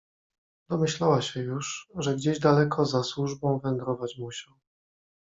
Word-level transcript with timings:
"Domyślała 0.69 1.21
się 1.21 1.39
już, 1.43 1.87
że 1.95 2.15
gdzieś 2.15 2.39
daleko 2.39 2.85
za 2.85 3.03
służbą 3.03 3.59
wędrować 3.59 4.15
musiał." 4.17 4.53